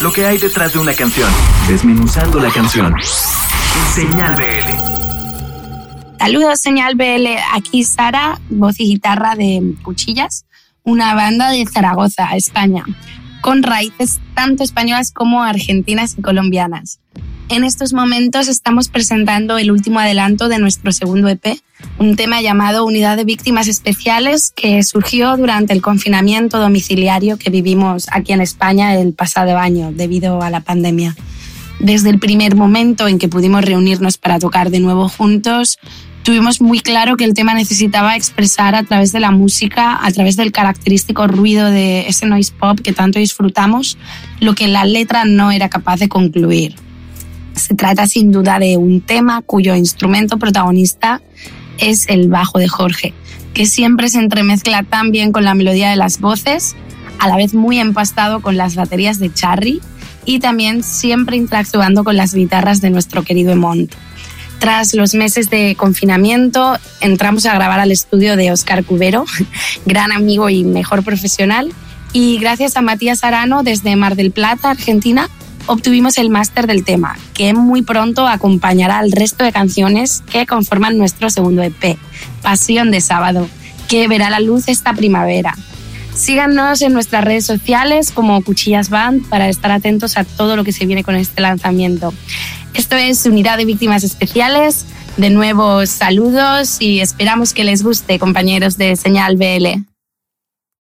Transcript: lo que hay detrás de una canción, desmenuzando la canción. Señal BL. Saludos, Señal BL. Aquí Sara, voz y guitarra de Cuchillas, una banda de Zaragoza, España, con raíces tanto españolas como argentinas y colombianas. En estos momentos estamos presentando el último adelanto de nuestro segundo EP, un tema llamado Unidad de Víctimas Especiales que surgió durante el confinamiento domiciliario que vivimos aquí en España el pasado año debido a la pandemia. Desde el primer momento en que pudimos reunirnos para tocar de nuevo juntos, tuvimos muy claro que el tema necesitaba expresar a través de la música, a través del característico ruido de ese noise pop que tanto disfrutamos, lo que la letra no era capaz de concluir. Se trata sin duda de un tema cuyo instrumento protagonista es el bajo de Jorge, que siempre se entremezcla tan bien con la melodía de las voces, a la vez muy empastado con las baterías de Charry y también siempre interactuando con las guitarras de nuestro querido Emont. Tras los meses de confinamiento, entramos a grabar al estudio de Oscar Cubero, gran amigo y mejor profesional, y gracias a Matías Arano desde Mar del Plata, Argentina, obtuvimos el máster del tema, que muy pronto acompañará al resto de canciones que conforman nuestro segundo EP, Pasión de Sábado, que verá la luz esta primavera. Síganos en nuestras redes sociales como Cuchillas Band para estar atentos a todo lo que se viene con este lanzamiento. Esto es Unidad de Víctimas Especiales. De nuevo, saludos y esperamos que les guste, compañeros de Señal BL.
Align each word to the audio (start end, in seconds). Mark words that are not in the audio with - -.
lo 0.00 0.12
que 0.12 0.24
hay 0.24 0.38
detrás 0.38 0.72
de 0.72 0.78
una 0.78 0.94
canción, 0.94 1.30
desmenuzando 1.68 2.40
la 2.40 2.50
canción. 2.50 2.94
Señal 3.94 4.34
BL. 4.34 6.18
Saludos, 6.18 6.60
Señal 6.60 6.94
BL. 6.94 7.26
Aquí 7.52 7.84
Sara, 7.84 8.40
voz 8.48 8.80
y 8.80 8.84
guitarra 8.84 9.34
de 9.34 9.74
Cuchillas, 9.82 10.46
una 10.84 11.14
banda 11.14 11.50
de 11.50 11.66
Zaragoza, 11.66 12.34
España, 12.34 12.84
con 13.42 13.62
raíces 13.62 14.20
tanto 14.34 14.64
españolas 14.64 15.12
como 15.12 15.42
argentinas 15.42 16.16
y 16.18 16.22
colombianas. 16.22 17.00
En 17.50 17.64
estos 17.64 17.92
momentos 17.92 18.46
estamos 18.46 18.88
presentando 18.88 19.58
el 19.58 19.72
último 19.72 19.98
adelanto 19.98 20.48
de 20.48 20.60
nuestro 20.60 20.92
segundo 20.92 21.28
EP, 21.28 21.60
un 21.98 22.14
tema 22.14 22.40
llamado 22.40 22.84
Unidad 22.84 23.16
de 23.16 23.24
Víctimas 23.24 23.66
Especiales 23.66 24.52
que 24.54 24.80
surgió 24.84 25.36
durante 25.36 25.72
el 25.72 25.82
confinamiento 25.82 26.60
domiciliario 26.60 27.38
que 27.38 27.50
vivimos 27.50 28.06
aquí 28.12 28.32
en 28.32 28.40
España 28.40 28.94
el 28.94 29.14
pasado 29.14 29.58
año 29.58 29.90
debido 29.90 30.42
a 30.42 30.50
la 30.50 30.60
pandemia. 30.60 31.16
Desde 31.80 32.10
el 32.10 32.20
primer 32.20 32.54
momento 32.54 33.08
en 33.08 33.18
que 33.18 33.26
pudimos 33.26 33.64
reunirnos 33.64 34.16
para 34.16 34.38
tocar 34.38 34.70
de 34.70 34.78
nuevo 34.78 35.08
juntos, 35.08 35.80
tuvimos 36.22 36.60
muy 36.60 36.78
claro 36.78 37.16
que 37.16 37.24
el 37.24 37.34
tema 37.34 37.54
necesitaba 37.54 38.14
expresar 38.14 38.76
a 38.76 38.84
través 38.84 39.10
de 39.10 39.18
la 39.18 39.32
música, 39.32 39.98
a 40.00 40.12
través 40.12 40.36
del 40.36 40.52
característico 40.52 41.26
ruido 41.26 41.68
de 41.68 42.06
ese 42.06 42.26
noise 42.26 42.52
pop 42.56 42.78
que 42.78 42.92
tanto 42.92 43.18
disfrutamos, 43.18 43.98
lo 44.38 44.54
que 44.54 44.68
la 44.68 44.84
letra 44.84 45.24
no 45.24 45.50
era 45.50 45.68
capaz 45.68 45.98
de 45.98 46.08
concluir. 46.08 46.76
Se 47.70 47.76
trata 47.76 48.08
sin 48.08 48.32
duda 48.32 48.58
de 48.58 48.76
un 48.76 49.00
tema 49.00 49.42
cuyo 49.42 49.76
instrumento 49.76 50.38
protagonista 50.38 51.22
es 51.78 52.08
el 52.08 52.28
bajo 52.28 52.58
de 52.58 52.66
Jorge, 52.66 53.14
que 53.54 53.64
siempre 53.64 54.08
se 54.08 54.18
entremezcla 54.18 54.82
tan 54.82 55.12
bien 55.12 55.30
con 55.30 55.44
la 55.44 55.54
melodía 55.54 55.88
de 55.88 55.94
las 55.94 56.18
voces, 56.18 56.74
a 57.20 57.28
la 57.28 57.36
vez 57.36 57.54
muy 57.54 57.78
empastado 57.78 58.42
con 58.42 58.56
las 58.56 58.74
baterías 58.74 59.20
de 59.20 59.32
Charry 59.32 59.80
y 60.24 60.40
también 60.40 60.82
siempre 60.82 61.36
interactuando 61.36 62.02
con 62.02 62.16
las 62.16 62.34
guitarras 62.34 62.80
de 62.80 62.90
nuestro 62.90 63.22
querido 63.22 63.52
Emont. 63.52 63.94
Tras 64.58 64.92
los 64.92 65.14
meses 65.14 65.48
de 65.48 65.76
confinamiento, 65.76 66.76
entramos 67.00 67.46
a 67.46 67.54
grabar 67.54 67.78
al 67.78 67.92
estudio 67.92 68.34
de 68.34 68.50
Oscar 68.50 68.84
Cubero, 68.84 69.26
gran 69.86 70.10
amigo 70.10 70.50
y 70.50 70.64
mejor 70.64 71.04
profesional, 71.04 71.72
y 72.12 72.38
gracias 72.38 72.76
a 72.76 72.80
Matías 72.80 73.22
Arano 73.22 73.62
desde 73.62 73.94
Mar 73.94 74.16
del 74.16 74.32
Plata, 74.32 74.70
Argentina, 74.70 75.30
obtuvimos 75.70 76.18
el 76.18 76.30
máster 76.30 76.66
del 76.66 76.84
tema, 76.84 77.16
que 77.32 77.54
muy 77.54 77.82
pronto 77.82 78.26
acompañará 78.26 78.98
al 78.98 79.12
resto 79.12 79.44
de 79.44 79.52
canciones 79.52 80.24
que 80.30 80.44
conforman 80.44 80.98
nuestro 80.98 81.30
segundo 81.30 81.62
EP, 81.62 81.96
Pasión 82.42 82.90
de 82.90 83.00
Sábado, 83.00 83.48
que 83.88 84.08
verá 84.08 84.30
la 84.30 84.40
luz 84.40 84.66
esta 84.66 84.94
primavera. 84.94 85.54
Síganos 86.12 86.82
en 86.82 86.92
nuestras 86.92 87.24
redes 87.24 87.46
sociales 87.46 88.10
como 88.10 88.42
Cuchillas 88.42 88.90
Band 88.90 89.28
para 89.28 89.48
estar 89.48 89.70
atentos 89.70 90.16
a 90.16 90.24
todo 90.24 90.56
lo 90.56 90.64
que 90.64 90.72
se 90.72 90.86
viene 90.86 91.04
con 91.04 91.14
este 91.14 91.40
lanzamiento. 91.40 92.12
Esto 92.74 92.96
es 92.96 93.24
Unidad 93.24 93.56
de 93.56 93.64
Víctimas 93.64 94.02
Especiales. 94.02 94.86
De 95.18 95.30
nuevo, 95.30 95.86
saludos 95.86 96.78
y 96.80 96.98
esperamos 96.98 97.54
que 97.54 97.62
les 97.62 97.84
guste, 97.84 98.18
compañeros 98.18 98.76
de 98.76 98.96
Señal 98.96 99.36
BL. 99.36 99.89